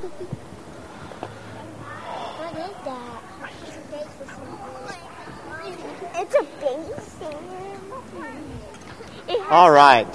[0.00, 0.12] What
[2.56, 3.22] is that?
[6.16, 7.36] It's a basin.
[9.50, 10.08] All right.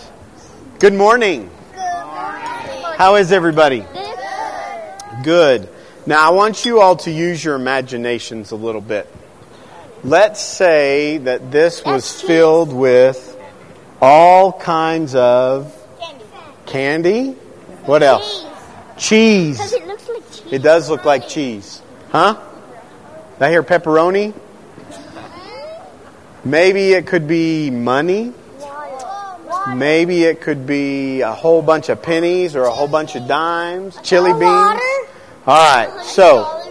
[0.79, 1.51] Good morning.
[1.75, 3.85] How is everybody?
[5.23, 5.69] Good.
[6.07, 9.07] Now, I want you all to use your imaginations a little bit.
[10.03, 13.37] Let's say that this was filled with
[14.01, 15.75] all kinds of
[16.65, 17.33] candy.
[17.85, 18.44] What else?
[18.97, 19.73] Cheese.
[19.73, 20.53] It looks like cheese.
[20.53, 21.81] It does look like cheese.
[22.09, 22.39] Huh?
[23.33, 24.33] Did I hear pepperoni?
[26.45, 28.33] Maybe it could be money.
[29.73, 33.97] Maybe it could be a whole bunch of pennies or a whole bunch of dimes,
[34.03, 34.81] chili beans.
[35.47, 36.61] All right, so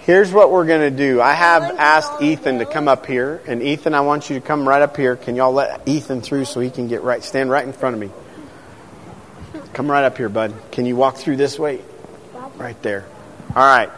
[0.00, 1.20] here's what we're going to do.
[1.20, 4.68] I have asked Ethan to come up here, and Ethan, I want you to come
[4.68, 5.16] right up here.
[5.16, 8.00] Can y'all let Ethan through so he can get right, stand right in front of
[8.00, 8.10] me?
[9.76, 10.54] Come right up here, bud.
[10.72, 11.82] Can you walk through this way?
[12.56, 13.04] Right there.
[13.54, 13.90] All right.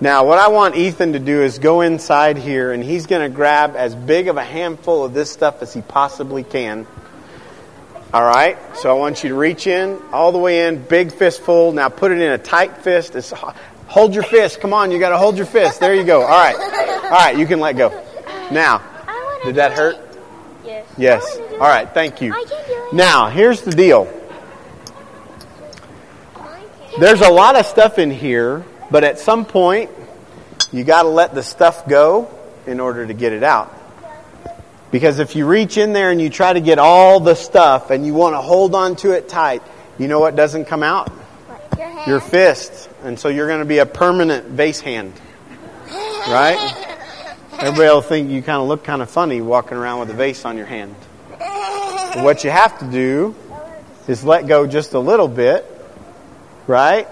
[0.00, 3.36] Now, what I want Ethan to do is go inside here, and he's going to
[3.36, 6.86] grab as big of a handful of this stuff as he possibly can.
[8.14, 8.56] All right.
[8.74, 11.72] So I want you to reach in all the way in, big fistful.
[11.72, 13.14] Now put it in a tight fist.
[13.14, 13.30] It's,
[13.86, 14.62] hold your fist.
[14.62, 15.78] Come on, you got to hold your fist.
[15.78, 16.22] There you go.
[16.22, 16.56] All right.
[17.04, 17.36] All right.
[17.36, 17.90] You can let go.
[18.50, 18.80] Now,
[19.44, 19.98] did that hurt?
[20.64, 20.86] Yes.
[20.96, 21.38] Yes.
[21.52, 21.86] All right.
[21.92, 22.32] Thank you.
[22.32, 22.94] I can do it.
[22.94, 24.14] Now, here's the deal.
[26.98, 29.88] There's a lot of stuff in here, but at some point,
[30.72, 32.28] you got to let the stuff go
[32.66, 33.72] in order to get it out.
[34.90, 38.04] Because if you reach in there and you try to get all the stuff and
[38.04, 39.62] you want to hold on to it tight,
[39.96, 41.12] you know what doesn't come out?
[41.76, 42.06] Your hand.
[42.08, 42.90] Your fist.
[43.04, 45.12] And so you're going to be a permanent vase hand.
[46.26, 46.58] Right?
[47.52, 50.44] Everybody will think you kind of look kind of funny walking around with a vase
[50.44, 50.96] on your hand.
[51.38, 53.36] But what you have to do
[54.08, 55.64] is let go just a little bit,
[56.68, 57.08] right?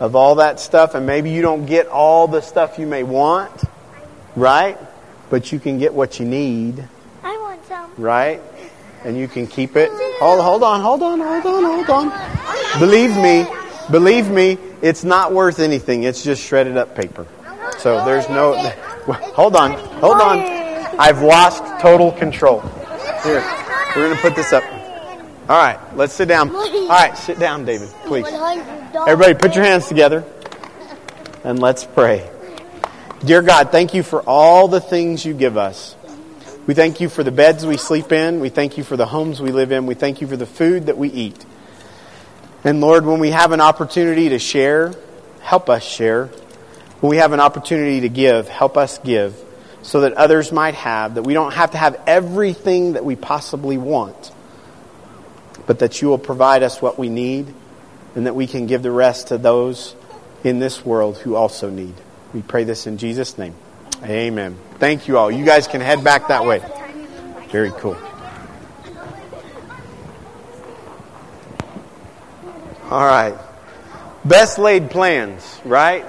[0.00, 3.52] Of all that stuff, and maybe you don't get all the stuff you may want,
[4.34, 4.76] right?
[5.30, 6.82] But you can get what you need,
[7.22, 7.92] I want some.
[7.96, 8.40] right?
[9.04, 9.90] And you can keep it.
[10.18, 12.80] Hold, hold on, hold on, hold on, hold on.
[12.80, 13.46] Believe me,
[13.90, 16.02] believe me, it's not worth anything.
[16.02, 17.26] It's just shredded up paper.
[17.78, 18.54] So there's no.
[19.34, 20.38] Hold on, hold on.
[20.98, 22.60] I've lost total control.
[23.22, 23.42] Here,
[23.94, 24.64] we're going to put this up.
[25.46, 26.50] All right, let's sit down.
[26.54, 28.26] All right, sit down, David, please.
[29.06, 30.24] Everybody, put your hands together
[31.44, 32.30] and let's pray.
[33.24, 35.96] Dear God, thank you for all the things you give us.
[36.66, 38.40] We thank you for the beds we sleep in.
[38.40, 39.84] We thank you for the homes we live in.
[39.84, 41.44] We thank you for the food that we eat.
[42.64, 44.94] And Lord, when we have an opportunity to share,
[45.42, 46.28] help us share.
[47.00, 49.38] When we have an opportunity to give, help us give
[49.82, 53.76] so that others might have, that we don't have to have everything that we possibly
[53.76, 54.32] want,
[55.66, 57.52] but that you will provide us what we need
[58.14, 59.94] and that we can give the rest to those
[60.42, 61.94] in this world who also need.
[62.32, 63.54] We pray this in Jesus' name.
[64.02, 64.58] Amen.
[64.78, 65.30] Thank you all.
[65.30, 66.62] You guys can head back that way.
[67.48, 67.96] Very cool.
[72.90, 73.34] All right.
[74.24, 76.04] Best laid plans, right?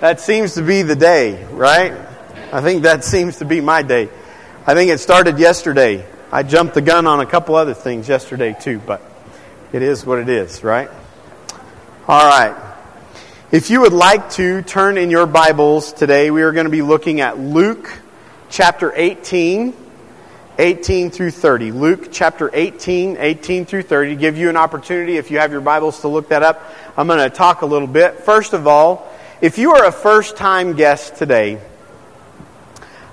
[0.00, 1.92] That seems to be the day, right?
[2.52, 4.08] I think that seems to be my day.
[4.66, 6.06] I think it started yesterday.
[6.30, 9.00] I jumped the gun on a couple other things yesterday too, but
[9.72, 10.90] it is what it is, right?
[12.06, 12.54] All right.
[13.50, 16.82] If you would like to turn in your Bibles today, we are going to be
[16.82, 17.90] looking at Luke
[18.50, 19.72] chapter 18,
[20.58, 21.72] 18 through 30.
[21.72, 24.10] Luke chapter 18, 18 through 30.
[24.10, 26.62] To give you an opportunity, if you have your Bibles, to look that up.
[26.98, 28.20] I'm going to talk a little bit.
[28.24, 29.10] First of all,
[29.40, 31.58] if you are a first time guest today,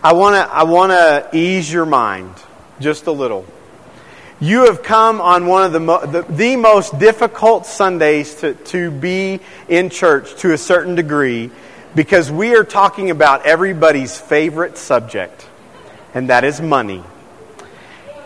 [0.04, 2.36] I want to I want to ease your mind
[2.80, 3.46] just a little.
[4.40, 8.92] You have come on one of the, mo- the, the most difficult Sundays to, to
[8.92, 11.52] be in church to a certain degree
[11.96, 15.48] because we are talking about everybody's favorite subject,
[16.14, 17.02] and that is money.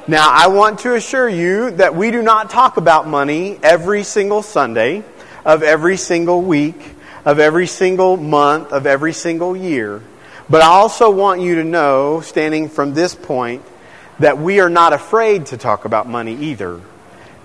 [0.08, 4.42] Now, I want to assure you that we do not talk about money every single
[4.42, 5.04] Sunday
[5.46, 6.82] of every single week,
[7.26, 10.02] of every single month, of every single year.
[10.50, 13.64] But I also want you to know, standing from this point,
[14.20, 16.82] that we are not afraid to talk about money either.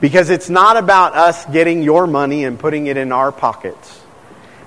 [0.00, 4.00] Because it's not about us getting your money and putting it in our pockets.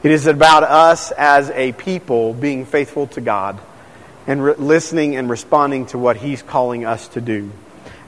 [0.04, 3.60] It is about us as a people being faithful to God
[4.26, 7.52] and re- listening and responding to what He's calling us to do.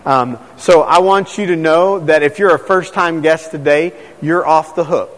[0.05, 3.93] Um, so I want you to know that if you're a first time guest today,
[4.21, 5.15] you're off the hook.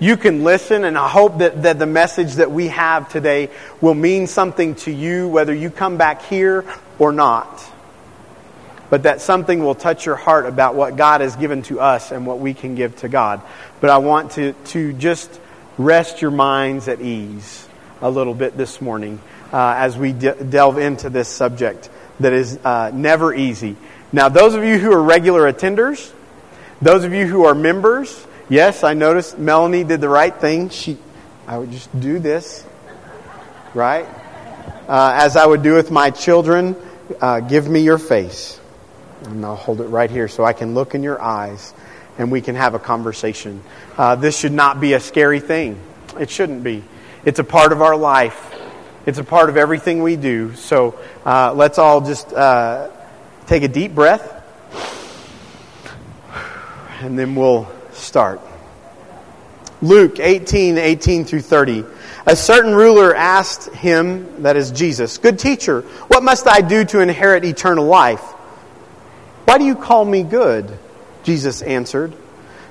[0.00, 3.94] You can listen, and I hope that, that the message that we have today will
[3.94, 6.64] mean something to you, whether you come back here
[6.98, 7.64] or not.
[8.90, 12.26] But that something will touch your heart about what God has given to us and
[12.26, 13.40] what we can give to God.
[13.80, 15.40] But I want to, to just
[15.78, 17.66] rest your minds at ease
[18.00, 19.20] a little bit this morning
[19.52, 21.88] uh, as we de- delve into this subject
[22.20, 23.76] that is uh, never easy.
[24.12, 26.12] Now, those of you who are regular attenders,
[26.80, 30.68] those of you who are members, yes, I noticed Melanie did the right thing.
[30.68, 30.98] She,
[31.46, 32.64] I would just do this,
[33.74, 34.06] right?
[34.88, 36.76] Uh, as I would do with my children,
[37.20, 38.60] uh, give me your face.
[39.24, 41.72] And I'll hold it right here so I can look in your eyes
[42.18, 43.62] and we can have a conversation.
[43.96, 45.80] Uh, this should not be a scary thing.
[46.20, 46.84] It shouldn't be.
[47.24, 48.54] It's a part of our life.
[49.06, 50.54] It's a part of everything we do.
[50.54, 52.90] So uh, let's all just uh,
[53.46, 54.32] take a deep breath
[57.00, 58.40] and then we'll start.
[59.82, 61.84] Luke 18, 18 through 30.
[62.26, 67.00] A certain ruler asked him, that is Jesus, Good teacher, what must I do to
[67.00, 68.22] inherit eternal life?
[69.44, 70.78] Why do you call me good?
[71.22, 72.14] Jesus answered,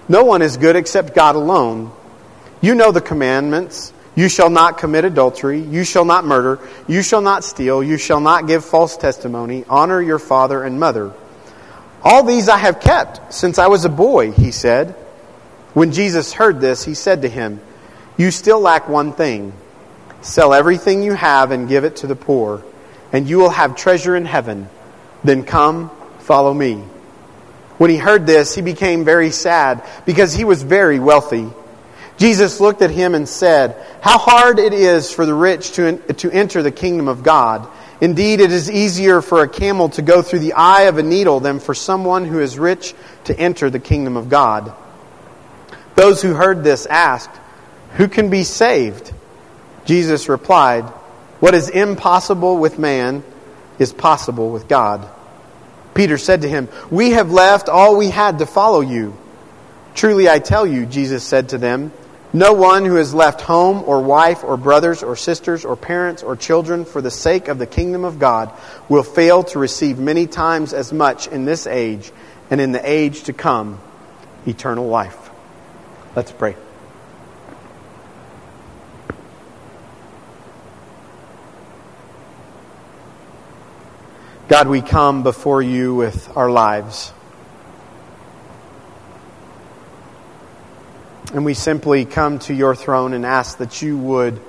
[0.07, 1.91] No one is good except God alone.
[2.61, 3.93] You know the commandments.
[4.15, 5.59] You shall not commit adultery.
[5.59, 6.59] You shall not murder.
[6.87, 7.83] You shall not steal.
[7.83, 9.65] You shall not give false testimony.
[9.67, 11.13] Honor your father and mother.
[12.03, 14.89] All these I have kept since I was a boy, he said.
[15.73, 17.59] When Jesus heard this, he said to him,
[18.17, 19.53] You still lack one thing.
[20.21, 22.63] Sell everything you have and give it to the poor,
[23.11, 24.69] and you will have treasure in heaven.
[25.23, 26.83] Then come, follow me.
[27.77, 31.49] When he heard this, he became very sad because he was very wealthy.
[32.17, 36.31] Jesus looked at him and said, How hard it is for the rich to, to
[36.31, 37.67] enter the kingdom of God.
[37.99, 41.39] Indeed, it is easier for a camel to go through the eye of a needle
[41.39, 42.93] than for someone who is rich
[43.25, 44.73] to enter the kingdom of God.
[45.95, 47.31] Those who heard this asked,
[47.93, 49.13] Who can be saved?
[49.85, 50.83] Jesus replied,
[51.39, 53.23] What is impossible with man
[53.79, 55.07] is possible with God.
[55.93, 59.17] Peter said to him, We have left all we had to follow you.
[59.95, 61.91] Truly I tell you, Jesus said to them,
[62.35, 66.35] no one who has left home or wife or brothers or sisters or parents or
[66.35, 68.51] children for the sake of the kingdom of God
[68.89, 72.11] will fail to receive many times as much in this age
[72.49, 73.79] and in the age to come
[74.47, 75.29] eternal life.
[76.15, 76.55] Let's pray.
[84.49, 87.13] God, we come before you with our lives.
[91.33, 94.41] And we simply come to your throne and ask that you would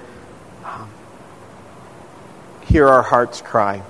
[0.64, 0.90] um,
[2.66, 3.82] hear our hearts cry,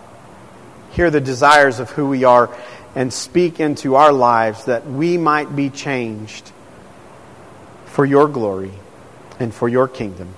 [0.93, 2.55] hear the desires of who we are,
[2.95, 6.53] and speak into our lives that we might be changed
[7.87, 8.73] for your glory
[9.41, 10.35] and for your kingdom.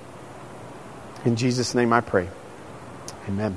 [1.25, 2.29] In Jesus' name I pray.
[3.29, 3.57] Amen.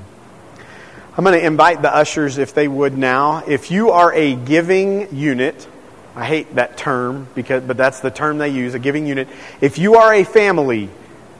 [1.16, 3.42] I'm going to invite the ushers, if they would now.
[3.44, 5.66] If you are a giving unit,
[6.14, 9.26] I hate that term because, but that's the term they use, a giving unit.
[9.60, 10.88] If you are a family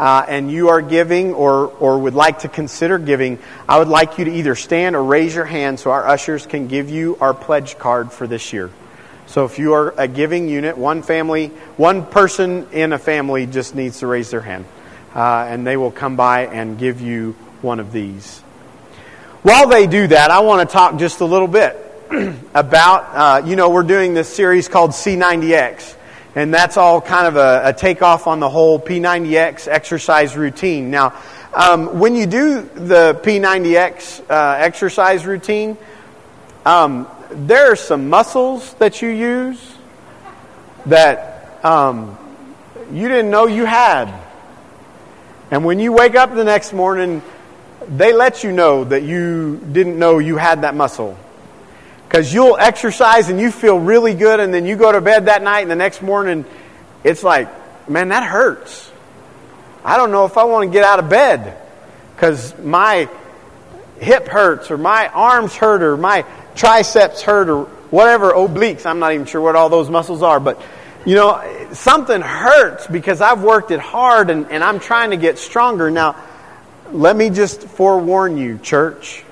[0.00, 3.38] uh, and you are giving or, or would like to consider giving,
[3.68, 6.66] I would like you to either stand or raise your hand so our ushers can
[6.66, 8.70] give you our pledge card for this year.
[9.26, 13.76] So if you are a giving unit, one family, one person in a family just
[13.76, 14.64] needs to raise their hand.
[15.14, 18.42] Uh, and they will come by and give you one of these.
[19.42, 21.74] While they do that, I want to talk just a little bit
[22.54, 25.96] about, uh, you know, we're doing this series called C90X.
[26.34, 30.90] And that's all kind of a, a takeoff on the whole P90X exercise routine.
[30.90, 31.18] Now,
[31.54, 35.78] um, when you do the P90X uh, exercise routine,
[36.66, 39.74] um, there are some muscles that you use
[40.84, 42.18] that um,
[42.92, 44.12] you didn't know you had.
[45.50, 47.22] And when you wake up the next morning,
[47.88, 51.16] they let you know that you didn't know you had that muscle.
[52.06, 55.42] Because you'll exercise and you feel really good, and then you go to bed that
[55.42, 56.44] night, and the next morning,
[57.04, 57.48] it's like,
[57.88, 58.90] man, that hurts.
[59.84, 61.56] I don't know if I want to get out of bed
[62.14, 63.08] because my
[63.98, 68.86] hip hurts, or my arms hurt, or my triceps hurt, or whatever, obliques.
[68.86, 70.60] I'm not even sure what all those muscles are, but
[71.06, 75.38] you know, something hurts because I've worked it hard and, and I'm trying to get
[75.38, 75.90] stronger.
[75.90, 76.16] Now,
[76.92, 79.22] let me just forewarn you, church.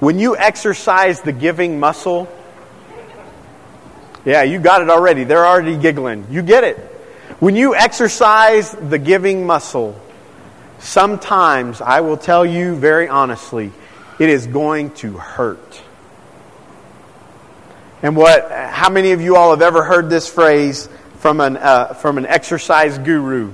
[0.00, 2.28] When you exercise the giving muscle,
[4.24, 5.24] yeah, you got it already.
[5.24, 6.26] They're already giggling.
[6.30, 6.76] You get it.
[7.40, 10.00] When you exercise the giving muscle,
[10.78, 13.72] sometimes, I will tell you very honestly,
[14.18, 15.80] it is going to hurt.
[18.02, 20.88] And what, how many of you all have ever heard this phrase
[21.18, 23.52] from an, uh, from an exercise guru?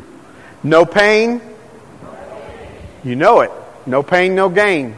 [0.63, 1.41] No pain,
[3.05, 3.51] you know it.
[3.87, 4.97] No pain, no gain.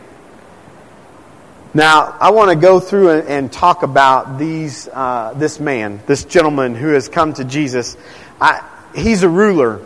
[1.74, 6.74] Now, I want to go through and, talk about these, uh, this man, this gentleman
[6.74, 7.98] who has come to Jesus.
[8.40, 9.84] I, he's a ruler.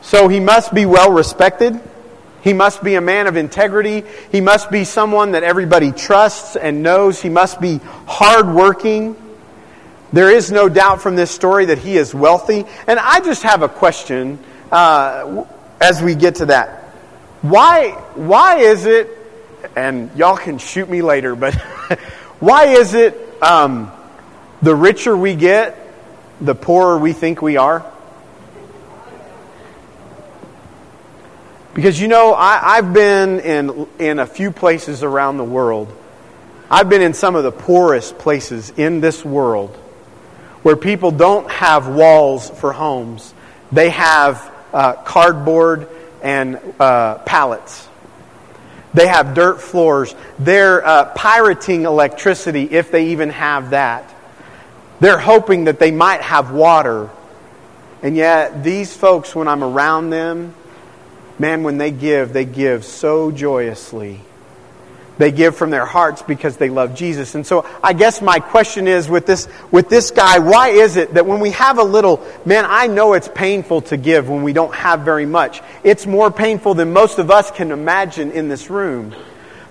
[0.00, 1.78] So he must be well respected.
[2.42, 4.02] He must be a man of integrity.
[4.32, 7.20] He must be someone that everybody trusts and knows.
[7.20, 9.16] He must be hardworking.
[10.12, 12.64] There is no doubt from this story that he is wealthy.
[12.86, 14.38] And I just have a question
[14.72, 15.44] uh,
[15.80, 16.85] as we get to that.
[17.50, 19.08] Why, why is it,
[19.76, 21.54] and y'all can shoot me later, but
[22.40, 23.92] why is it um,
[24.62, 25.78] the richer we get,
[26.40, 27.86] the poorer we think we are?
[31.72, 35.96] Because you know, I, have been in, in a few places around the world.
[36.68, 39.70] I've been in some of the poorest places in this world
[40.64, 43.32] where people don't have walls for homes,
[43.70, 45.88] they have uh, cardboard
[46.26, 47.88] and uh, pallets.
[48.92, 50.12] They have dirt floors.
[50.40, 54.12] They're uh, pirating electricity if they even have that.
[54.98, 57.10] They're hoping that they might have water.
[58.02, 60.52] And yet, these folks, when I'm around them,
[61.38, 64.20] man, when they give, they give so joyously.
[65.18, 67.34] They give from their hearts because they love Jesus.
[67.34, 71.14] And so I guess my question is with this, with this guy, why is it
[71.14, 74.52] that when we have a little, man, I know it's painful to give when we
[74.52, 75.62] don't have very much.
[75.84, 79.14] It's more painful than most of us can imagine in this room.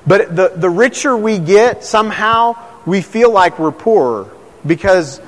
[0.07, 4.31] But the, the richer we get, somehow we feel like we're poorer
[4.65, 5.21] because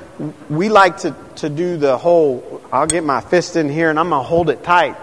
[0.48, 4.08] we like to, to do the whole, I'll get my fist in here and I'm
[4.08, 4.96] going to hold it tight.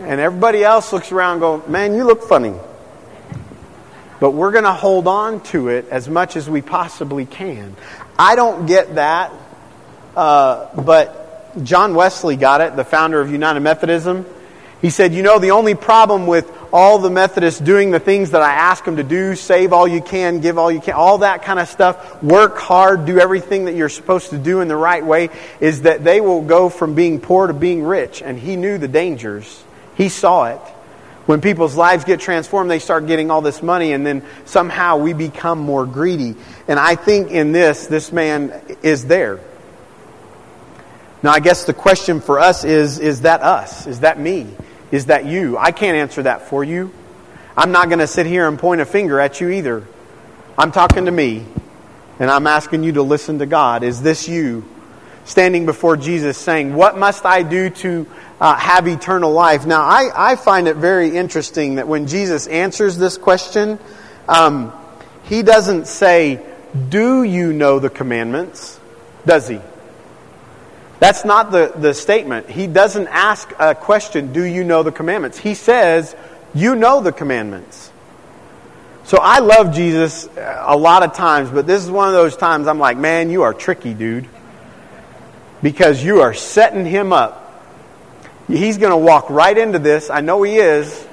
[0.00, 2.54] And everybody else looks around and go, man, you look funny.
[4.18, 7.76] But we're going to hold on to it as much as we possibly can.
[8.18, 9.32] I don't get that,
[10.16, 14.26] uh, but John Wesley got it, the founder of United Methodism.
[14.80, 18.42] He said, You know, the only problem with all the Methodists doing the things that
[18.42, 21.42] I ask them to do, save all you can, give all you can, all that
[21.42, 25.04] kind of stuff, work hard, do everything that you're supposed to do in the right
[25.04, 25.30] way,
[25.60, 28.22] is that they will go from being poor to being rich.
[28.22, 29.64] And he knew the dangers,
[29.96, 30.60] he saw it.
[31.26, 35.12] When people's lives get transformed, they start getting all this money, and then somehow we
[35.12, 36.36] become more greedy.
[36.68, 39.40] And I think in this, this man is there.
[41.24, 43.88] Now, I guess the question for us is is that us?
[43.88, 44.46] Is that me?
[44.92, 45.58] Is that you?
[45.58, 46.92] I can't answer that for you.
[47.56, 49.82] I'm not going to sit here and point a finger at you either.
[50.56, 51.44] I'm talking to me,
[52.20, 53.82] and I'm asking you to listen to God.
[53.82, 54.64] Is this you
[55.26, 58.06] standing before Jesus saying, What must I do to
[58.40, 59.66] uh, have eternal life.
[59.66, 63.78] Now, I, I find it very interesting that when Jesus answers this question,
[64.28, 64.72] um,
[65.24, 66.40] he doesn't say,
[66.88, 68.78] Do you know the commandments?
[69.24, 69.60] Does he?
[70.98, 72.48] That's not the, the statement.
[72.48, 75.38] He doesn't ask a question, Do you know the commandments?
[75.38, 76.14] He says,
[76.54, 77.90] You know the commandments.
[79.04, 82.66] So I love Jesus a lot of times, but this is one of those times
[82.66, 84.28] I'm like, Man, you are tricky, dude.
[85.66, 87.46] Because you are setting him up
[88.48, 90.08] He's going to walk right into this.
[90.08, 91.06] I know he is.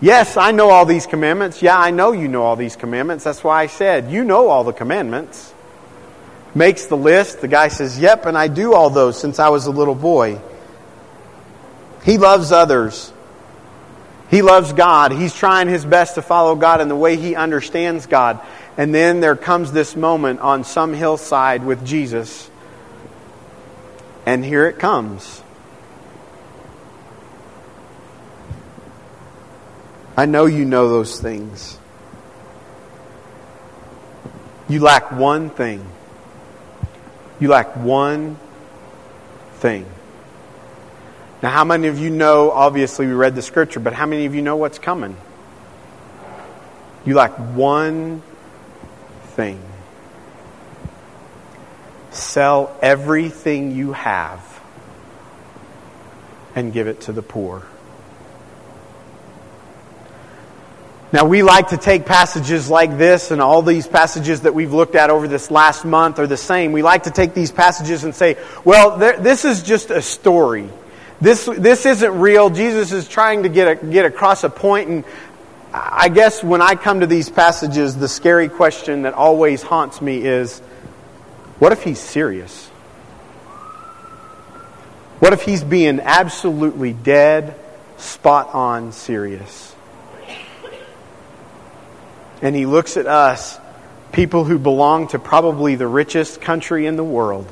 [0.00, 1.62] Yes, I know all these commandments.
[1.62, 3.22] Yeah, I know you know all these commandments.
[3.22, 5.54] That's why I said, you know all the commandments.
[6.54, 7.40] Makes the list.
[7.40, 10.40] The guy says, Yep, and I do all those since I was a little boy.
[12.04, 13.12] He loves others.
[14.28, 15.12] He loves God.
[15.12, 18.40] He's trying his best to follow God in the way he understands God.
[18.76, 22.50] And then there comes this moment on some hillside with Jesus.
[24.24, 25.42] And here it comes.
[30.16, 31.78] I know you know those things.
[34.68, 35.84] You lack one thing.
[37.40, 38.36] You lack one
[39.54, 39.86] thing.
[41.42, 44.34] Now, how many of you know, obviously, we read the scripture, but how many of
[44.34, 45.16] you know what's coming?
[47.04, 48.22] You lack one
[49.34, 49.60] thing.
[52.12, 54.40] Sell everything you have
[56.54, 57.66] and give it to the poor.
[61.12, 64.94] Now, we like to take passages like this, and all these passages that we've looked
[64.94, 66.72] at over this last month are the same.
[66.72, 70.70] We like to take these passages and say, well, there, this is just a story.
[71.20, 72.48] This, this isn't real.
[72.48, 75.04] Jesus is trying to get, a, get across a point, and
[75.74, 80.24] I guess when I come to these passages, the scary question that always haunts me
[80.24, 80.62] is
[81.62, 82.66] what if he's serious?
[85.20, 87.54] What if he's being absolutely dead,
[87.98, 89.72] spot on serious?
[92.42, 93.60] and he looks at us,
[94.10, 97.46] people who belong to probably the richest country in the world,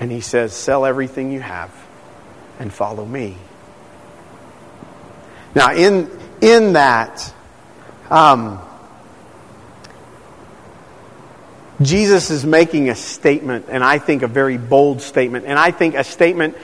[0.00, 1.72] and he says, Sell everything you have
[2.58, 3.36] and follow me.
[5.54, 6.10] Now, in,
[6.40, 7.32] in that,
[8.10, 8.60] um,
[11.80, 15.94] Jesus is making a statement, and I think a very bold statement, and I think
[15.94, 16.56] a statement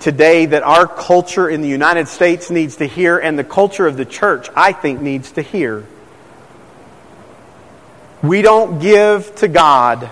[0.00, 3.96] today that our culture in the United States needs to hear, and the culture of
[3.96, 5.86] the church, I think, needs to hear.
[8.22, 10.10] We don't give to God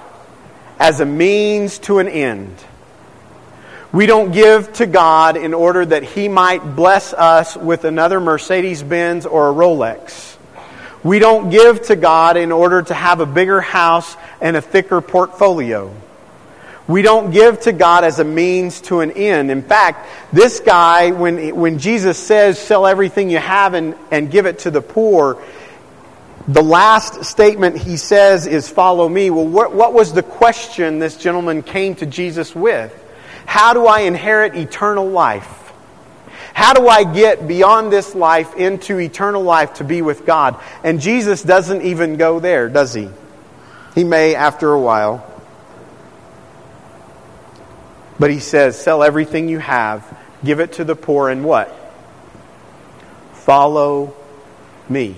[0.78, 2.54] as a means to an end.
[3.92, 8.82] We don't give to God in order that He might bless us with another Mercedes
[8.82, 10.36] Benz or a Rolex.
[11.02, 15.00] We don't give to God in order to have a bigger house and a thicker
[15.00, 15.94] portfolio.
[16.86, 19.50] We don't give to God as a means to an end.
[19.50, 24.44] In fact, this guy, when, when Jesus says, sell everything you have and, and give
[24.44, 25.40] it to the poor,
[26.48, 29.30] the last statement he says is, follow me.
[29.30, 32.92] Well, what, what was the question this gentleman came to Jesus with?
[33.46, 35.59] How do I inherit eternal life?
[36.54, 40.60] How do I get beyond this life into eternal life to be with God?
[40.84, 43.08] And Jesus doesn't even go there, does he?
[43.94, 45.26] He may after a while.
[48.18, 51.74] But he says, sell everything you have, give it to the poor, and what?
[53.32, 54.14] Follow
[54.88, 55.16] me.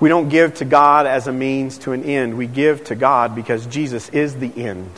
[0.00, 2.36] We don't give to God as a means to an end.
[2.36, 4.90] We give to God because Jesus is the end.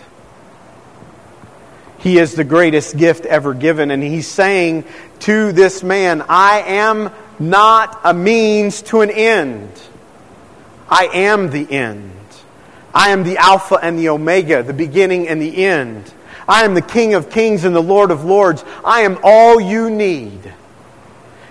[2.05, 3.91] He is the greatest gift ever given.
[3.91, 4.85] And he's saying
[5.21, 9.73] to this man, I am not a means to an end.
[10.87, 12.13] I am the end.
[12.95, 16.13] I am the Alpha and the Omega, the beginning and the end.
[16.47, 18.63] I am the King of kings and the Lord of lords.
[18.85, 20.53] I am all you need.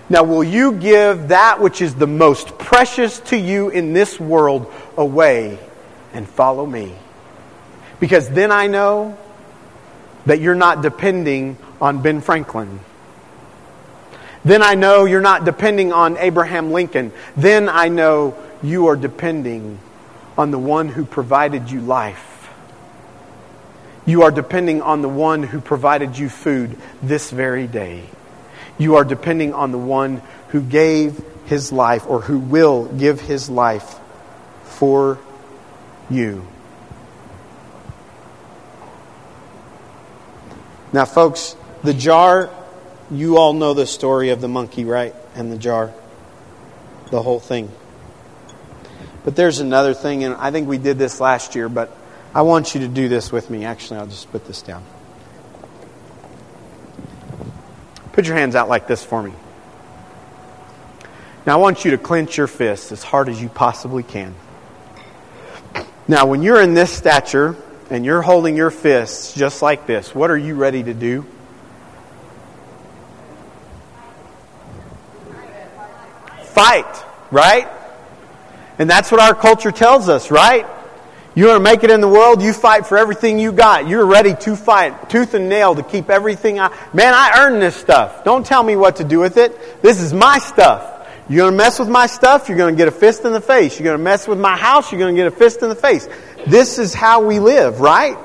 [0.08, 4.72] Now, will you give that which is the most precious to you in this world
[4.98, 5.58] away
[6.14, 6.94] and follow me?
[8.00, 9.18] Because then I know
[10.26, 12.80] that you're not depending on Ben Franklin.
[14.46, 17.12] Then I know you're not depending on Abraham Lincoln.
[17.38, 19.80] Then I know you are depending
[20.38, 22.50] on the one who provided you life.
[24.06, 28.04] You are depending on the one who provided you food this very day.
[28.78, 33.50] You are depending on the one who gave his life or who will give his
[33.50, 33.96] life
[34.64, 35.20] for
[36.10, 36.46] you.
[40.94, 42.52] Now, folks, the jar,
[43.10, 45.16] you all know the story of the monkey, right?
[45.36, 45.92] And the jar.
[47.10, 47.72] The whole thing.
[49.26, 51.96] But there's another thing, and I think we did this last year, but
[52.36, 53.66] I want you to do this with me.
[53.66, 54.84] Actually, I'll just put this down.
[58.12, 59.34] Put your hands out like this for me.
[61.46, 64.36] Now, I want you to clench your fists as hard as you possibly can.
[66.08, 67.56] Now, when you're in this stature
[67.94, 71.26] and you're holding your fists just like this, what are you ready to do?
[76.46, 77.68] Fight, right?
[78.80, 80.66] And that's what our culture tells us, right?
[81.36, 83.88] You want to make it in the world, you fight for everything you got.
[83.88, 87.76] You're ready to fight tooth and nail to keep everything I Man, I earned this
[87.76, 88.24] stuff.
[88.24, 89.82] Don't tell me what to do with it.
[89.82, 90.90] This is my stuff.
[91.30, 93.42] You're going to mess with my stuff, you're going to get a fist in the
[93.42, 93.80] face.
[93.80, 95.76] You're going to mess with my house, you're going to get a fist in the
[95.76, 96.08] face.
[96.48, 98.18] This is how we live, right?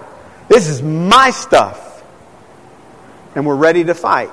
[0.49, 1.85] This is my stuff.
[3.35, 4.31] And we're ready to fight.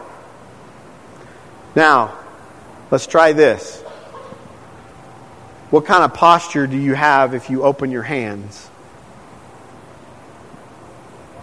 [1.76, 2.17] Now,
[2.89, 3.82] let's try this.
[5.69, 8.69] What kind of posture do you have if you open your hands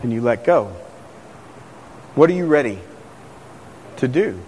[0.02, 0.74] and you let go?
[2.14, 2.78] What are you ready
[3.98, 4.40] to do?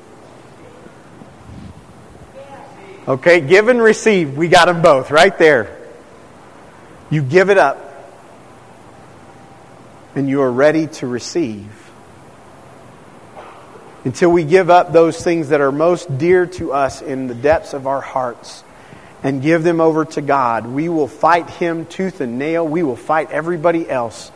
[3.06, 4.36] Okay, give and receive.
[4.36, 5.78] We got them both right there.
[7.10, 7.83] You give it up
[10.14, 11.70] and you are ready to receive.
[14.04, 17.72] Until we give up those things that are most dear to us in the depths
[17.72, 18.62] of our hearts
[19.22, 20.66] and give them over to God.
[20.66, 22.68] We will fight Him tooth and nail.
[22.68, 24.30] We will fight everybody else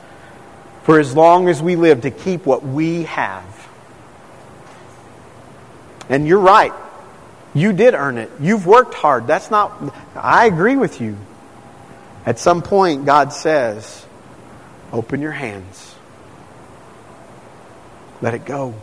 [0.84, 3.44] for as long as we live to keep what we have.
[6.08, 6.72] And you're right.
[7.52, 8.30] You did earn it.
[8.40, 9.26] You've worked hard.
[9.26, 11.18] That's not, I agree with you.
[12.24, 14.06] At some point, God says,
[14.92, 15.94] open your hands.
[18.20, 18.74] Let it go.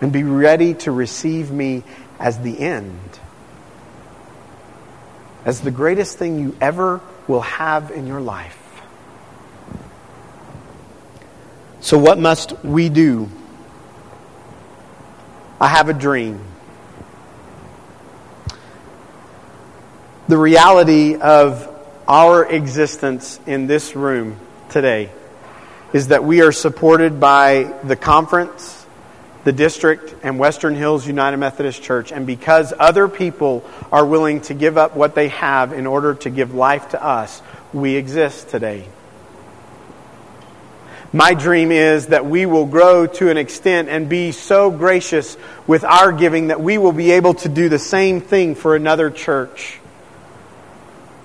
[0.00, 1.82] And be ready to receive me
[2.18, 2.98] as the end
[5.46, 8.58] as the greatest thing you ever will have in your life.
[11.80, 13.30] So, what must we do?
[15.60, 16.40] I have a dream.
[20.26, 21.72] The reality of
[22.08, 24.38] our existence in this room
[24.70, 25.10] today
[25.92, 28.86] is that we are supported by the conference
[29.46, 34.54] the district and Western Hills United Methodist Church, and because other people are willing to
[34.54, 37.40] give up what they have in order to give life to us,
[37.72, 38.84] we exist today.
[41.12, 45.84] My dream is that we will grow to an extent and be so gracious with
[45.84, 49.78] our giving that we will be able to do the same thing for another church.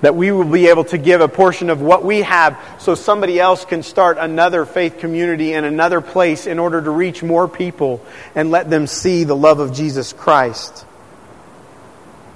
[0.01, 3.39] That we will be able to give a portion of what we have so somebody
[3.39, 8.03] else can start another faith community in another place in order to reach more people
[8.35, 10.85] and let them see the love of Jesus Christ.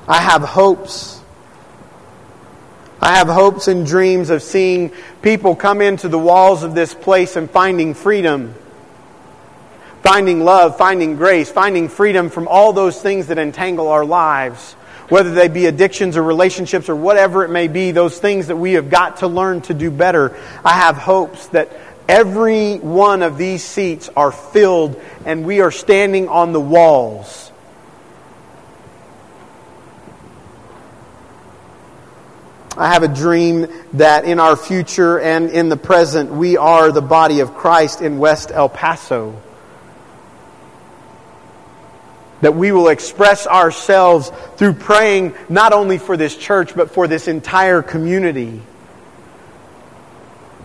[0.08, 1.15] I have hopes
[3.06, 7.36] I have hopes and dreams of seeing people come into the walls of this place
[7.36, 8.56] and finding freedom,
[10.01, 14.75] finding love, finding grace, finding freedom from all those things that entangle our lives,
[15.09, 18.73] whether they be addictions or relationships or whatever it may be, those things that we
[18.73, 20.37] have got to learn to do better.
[20.63, 21.69] I have hopes that
[22.07, 27.51] every one of these seats are filled and we are standing on the walls
[32.77, 37.01] I have a dream that in our future and in the present, we are the
[37.01, 39.41] body of Christ in West El Paso.
[42.45, 47.27] That we will express ourselves through praying not only for this church, but for this
[47.27, 48.62] entire community.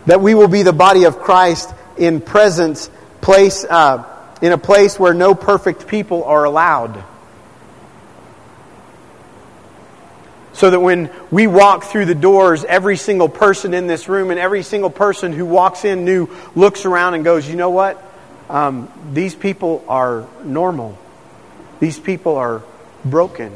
[0.04, 2.90] That we will be the body of Christ in presence,
[3.22, 4.04] place, uh,
[4.42, 7.02] in a place where no perfect people are allowed.
[10.52, 14.38] So that when we walk through the doors, every single person in this room and
[14.38, 18.04] every single person who walks in new looks around and goes, you know what?
[18.50, 20.98] Um, these people are normal.
[21.80, 22.62] These people are
[23.04, 23.50] broken.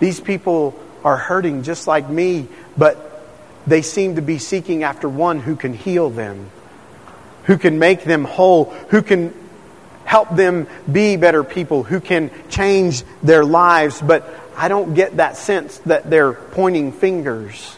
[0.00, 3.04] These people are hurting just like me, but
[3.66, 6.50] they seem to be seeking after one who can heal them,
[7.44, 9.34] who can make them whole, who can
[10.04, 14.00] help them be better people, who can change their lives.
[14.00, 17.76] But I don't get that sense that they're pointing fingers.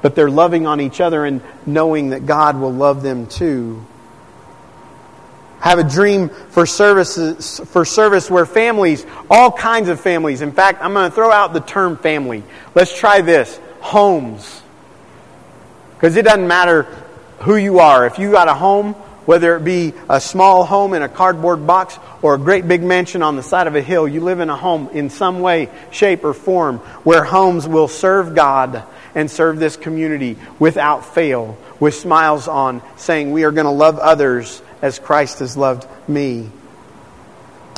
[0.00, 3.84] But they're loving on each other and knowing that God will love them too.
[5.64, 10.42] Have a dream for services for service where families, all kinds of families.
[10.42, 12.44] In fact, I'm going to throw out the term family.
[12.74, 13.58] Let's try this.
[13.80, 14.60] Homes.
[15.94, 16.82] Because it doesn't matter
[17.38, 18.04] who you are.
[18.04, 18.92] If you got a home,
[19.24, 23.22] whether it be a small home in a cardboard box or a great big mansion
[23.22, 26.24] on the side of a hill, you live in a home in some way, shape,
[26.24, 32.48] or form where homes will serve God and serve this community without fail, with smiles
[32.48, 36.50] on, saying, We are going to love others as Christ has loved me.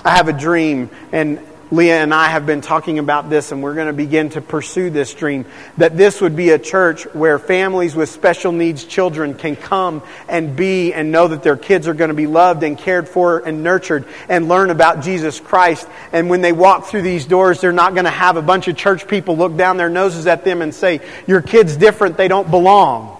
[0.05, 1.38] I have a dream, and
[1.71, 4.90] Leah and I have been talking about this, and we're going to begin to pursue
[4.90, 5.45] this dream
[5.77, 10.57] that this would be a church where families with special needs children can come and
[10.57, 13.62] be and know that their kids are going to be loved and cared for and
[13.62, 15.87] nurtured and learn about Jesus Christ.
[16.11, 18.77] And when they walk through these doors, they're not going to have a bunch of
[18.77, 22.51] church people look down their noses at them and say, Your kid's different, they don't
[22.51, 23.16] belong.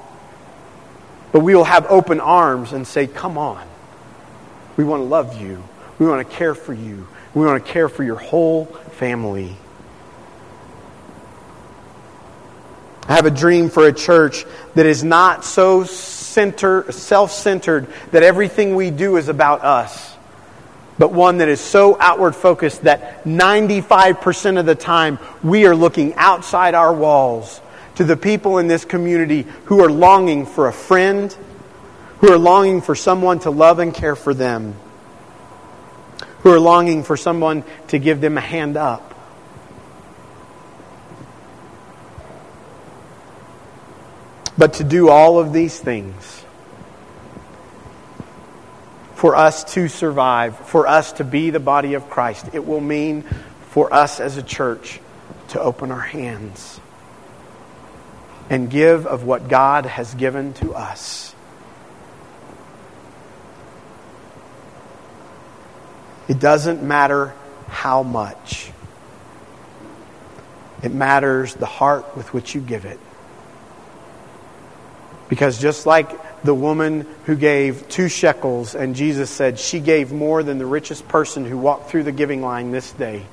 [1.31, 3.76] But we will have open arms and say, Come on.
[4.77, 5.63] We want to love you,
[5.99, 7.07] we want to care for you.
[7.37, 9.55] We want to care for your whole family.
[13.07, 18.75] I have a dream for a church that is not so center, self-centered that everything
[18.75, 20.17] we do is about us,
[20.99, 26.15] but one that is so outward focused that 95% of the time we are looking
[26.15, 27.61] outside our walls
[27.97, 31.37] to the people in this community who are longing for a friend,
[32.19, 34.75] who are longing for someone to love and care for them
[36.47, 39.15] who are longing for someone to give them a hand up.
[44.57, 46.45] But to do all of these things,
[49.17, 53.23] for us to survive, for us to be the body of Christ, it will mean
[53.71, 55.01] for us as a church
[55.49, 56.81] to open our hands
[58.49, 61.35] and give of what God has given to us.
[66.29, 67.35] It doesn't matter
[67.69, 68.71] how much.
[70.83, 72.99] It matters the heart with which you give it.
[75.29, 80.43] Because just like the woman who gave two shekels, and Jesus said she gave more
[80.43, 83.25] than the richest person who walked through the giving line this day,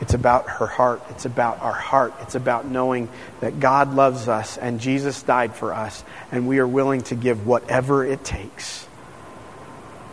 [0.00, 1.02] it's about her heart.
[1.10, 2.14] It's about our heart.
[2.22, 3.08] It's about knowing
[3.40, 7.46] that God loves us and Jesus died for us, and we are willing to give
[7.46, 8.86] whatever it takes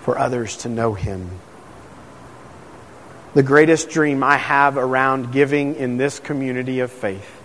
[0.01, 1.29] for others to know Him
[3.37, 7.39] the greatest dream I have around giving in this community of faith.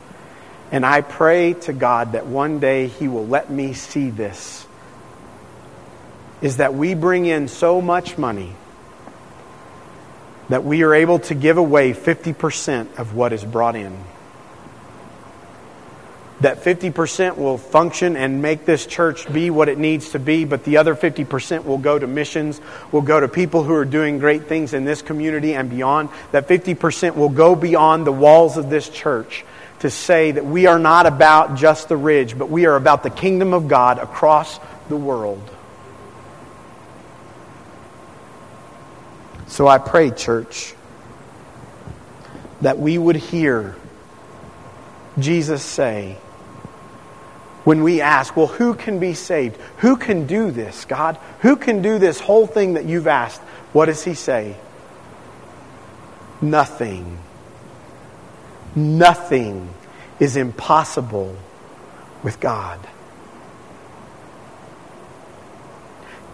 [0.70, 4.66] And I pray to God that one day He will let me see this.
[6.40, 8.56] Is that we bring in so much money
[10.48, 13.94] that we are able to give away 50% of what is brought in.
[16.42, 20.64] That 50% will function and make this church be what it needs to be, but
[20.64, 24.46] the other 50% will go to missions, will go to people who are doing great
[24.48, 26.08] things in this community and beyond.
[26.32, 29.44] That 50% will go beyond the walls of this church
[29.78, 33.10] to say that we are not about just the ridge, but we are about the
[33.10, 35.48] kingdom of God across the world.
[39.46, 40.74] So I pray, church,
[42.62, 43.76] that we would hear
[45.18, 46.16] Jesus say,
[47.64, 49.56] when we ask, well, who can be saved?
[49.78, 51.18] Who can do this, God?
[51.40, 53.40] Who can do this whole thing that you've asked?
[53.72, 54.56] What does he say?
[56.40, 57.18] Nothing.
[58.74, 59.72] Nothing
[60.18, 61.36] is impossible
[62.22, 62.80] with God.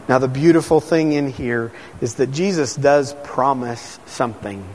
[0.08, 4.66] Now, the beautiful thing in here is that Jesus does promise something.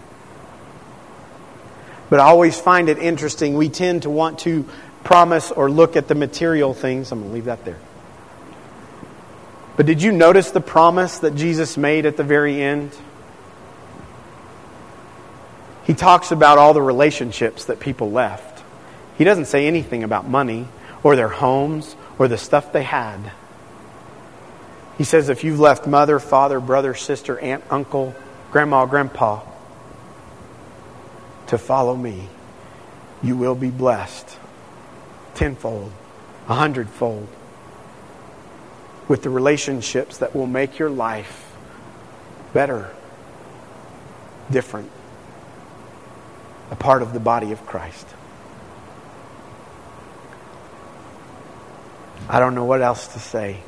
[2.12, 3.56] But I always find it interesting.
[3.56, 4.70] We tend to want to
[5.04, 7.12] promise or look at the material things.
[7.12, 7.80] I'm going to leave that there.
[9.76, 12.92] But did you notice the promise that Jesus made at the very end?
[15.86, 18.64] He talks about all the relationships that people left.
[19.18, 20.68] He doesn't say anything about money
[21.02, 23.32] or their homes or the stuff they had.
[24.98, 28.16] He says if you've left mother, father, brother, sister, aunt, uncle,
[28.52, 29.42] grandma, grandpa
[31.48, 32.30] to follow me,
[33.24, 34.38] you will be blessed
[35.36, 35.92] tenfold,
[36.48, 37.28] a hundredfold
[39.08, 41.54] with the relationships that will make your life
[42.54, 42.92] better,
[44.50, 44.90] different,
[46.72, 48.08] a part of the body of Christ.
[52.30, 53.60] I don't know what else to say.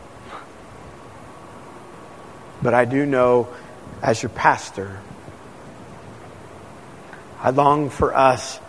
[2.62, 3.50] But I do know,
[4.02, 5.00] as your pastor,
[7.40, 8.60] I long for us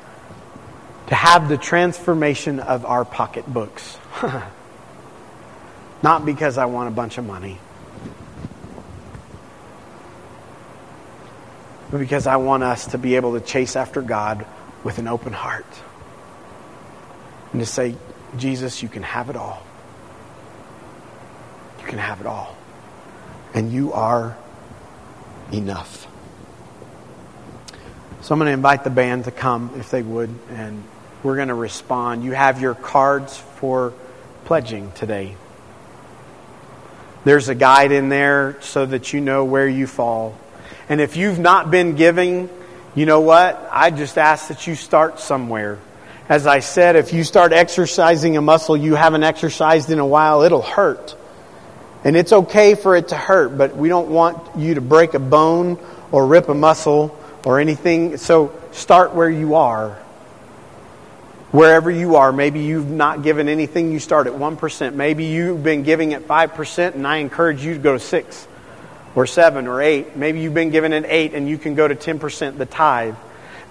[1.08, 3.98] to have the transformation of our pocketbooks.
[6.02, 7.58] Not because I want a bunch of money,
[11.90, 14.46] but because I want us to be able to chase after God
[14.84, 15.66] with an open heart.
[17.52, 17.94] And to say,
[18.36, 19.62] Jesus, you can have it all.
[21.80, 22.56] You can have it all.
[23.54, 24.36] And you are
[25.52, 26.06] enough.
[28.22, 30.82] So I'm going to invite the band to come, if they would, and
[31.22, 32.24] we're going to respond.
[32.24, 33.92] You have your cards for
[34.44, 35.36] pledging today.
[37.24, 40.38] There's a guide in there so that you know where you fall.
[40.88, 42.48] And if you've not been giving,
[42.94, 43.68] you know what?
[43.72, 45.78] I just ask that you start somewhere.
[46.28, 50.42] As I said, if you start exercising a muscle you haven't exercised in a while,
[50.42, 51.16] it'll hurt.
[52.04, 55.18] And it's okay for it to hurt, but we don't want you to break a
[55.18, 55.78] bone
[56.12, 58.16] or rip a muscle or anything.
[58.16, 59.98] So start where you are
[61.50, 62.32] wherever you are.
[62.32, 64.94] Maybe you've not given anything, you start at 1%.
[64.94, 68.48] Maybe you've been giving at 5%, and I encourage you to go to 6
[69.14, 70.16] or 7 or 8.
[70.16, 73.16] Maybe you've been given at 8 and you can go to 10%, the tithe.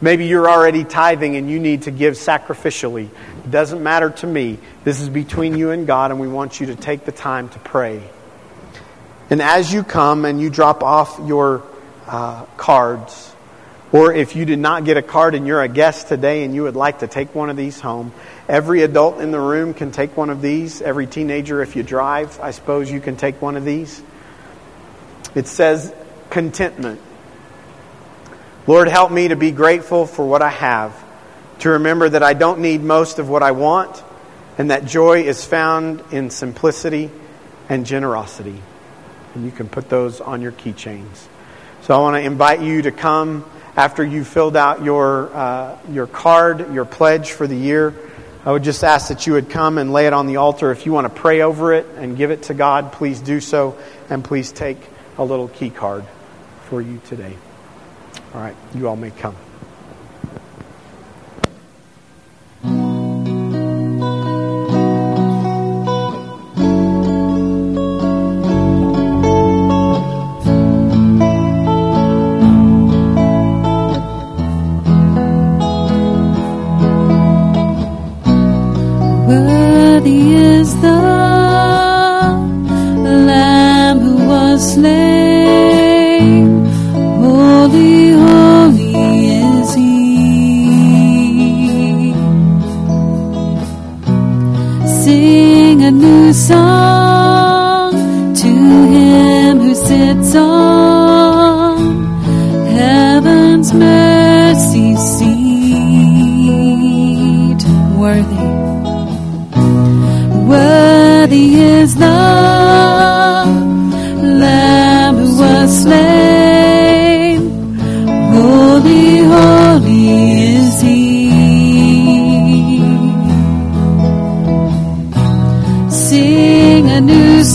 [0.01, 3.05] Maybe you're already tithing and you need to give sacrificially.
[3.45, 4.57] It doesn't matter to me.
[4.83, 7.59] This is between you and God, and we want you to take the time to
[7.59, 8.03] pray.
[9.29, 11.63] And as you come and you drop off your
[12.07, 13.35] uh, cards,
[13.95, 16.63] or if you did not get a card and you're a guest today and you
[16.63, 18.12] would like to take one of these home,
[18.49, 20.81] every adult in the room can take one of these.
[20.81, 24.03] Every teenager, if you drive, I suppose you can take one of these.
[25.34, 25.95] It says
[26.29, 26.99] contentment.
[28.67, 31.01] Lord, help me to be grateful for what I have,
[31.60, 34.03] to remember that I don't need most of what I want,
[34.58, 37.10] and that joy is found in simplicity
[37.69, 38.62] and generosity.
[39.36, 41.27] And you can put those on your keychains.
[41.84, 46.07] So I want to invite you to come after you filled out your, uh, your
[46.07, 47.93] card, your pledge for the year,
[48.45, 50.71] I would just ask that you would come and lay it on the altar.
[50.71, 53.77] If you want to pray over it and give it to God, please do so.
[54.09, 54.77] And please take
[55.17, 56.05] a little key card
[56.69, 57.35] for you today.
[58.33, 59.35] All right, you all may come.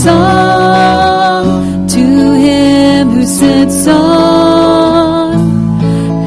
[0.01, 2.05] Song to
[2.45, 5.33] Him who sits on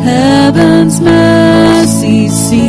[0.05, 2.65] heaven's mercy seat.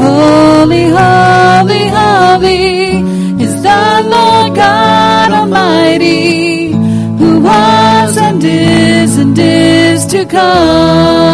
[0.00, 3.02] Holy, holy, holy
[3.44, 6.72] is the Lord God Almighty,
[7.18, 11.33] who was and is and is to come.